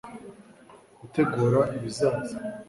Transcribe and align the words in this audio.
gutegura 0.99 1.59
ibizaza 1.75 2.35